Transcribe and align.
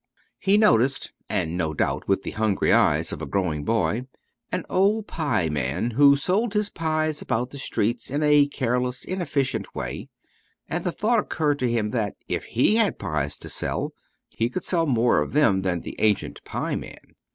He 0.39 0.57
noticed, 0.57 1.11
and 1.29 1.55
no 1.55 1.75
doubt 1.75 2.07
with 2.07 2.23
the 2.23 2.31
hungry 2.31 2.73
eyes 2.73 3.13
of 3.13 3.21
a 3.21 3.27
growing 3.27 3.63
boy, 3.63 4.07
an 4.51 4.65
old 4.67 5.05
pie 5.05 5.47
man, 5.47 5.91
who 5.91 6.15
sold 6.17 6.55
his 6.55 6.71
pies 6.71 7.21
about 7.21 7.51
the 7.51 7.59
streets 7.59 8.09
in 8.09 8.23
a 8.23 8.47
careless, 8.47 9.05
inefficient 9.05 9.75
way, 9.75 10.09
and 10.67 10.83
the 10.83 10.91
thought 10.91 11.19
occurred 11.19 11.59
to 11.59 11.69
him 11.69 11.89
that, 11.89 12.15
if 12.27 12.45
he 12.45 12.77
had 12.77 12.97
pies 12.97 13.37
to 13.37 13.47
sell, 13.47 13.93
he 14.31 14.49
could 14.49 14.63
sell 14.63 14.87
more 14.87 15.21
of 15.21 15.33
them 15.33 15.61
than 15.61 15.81
the 15.81 15.95
ancient 15.99 16.43
pie 16.43 16.75
man. 16.75 17.13